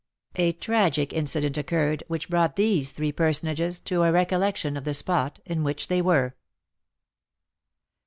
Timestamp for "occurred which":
1.59-2.27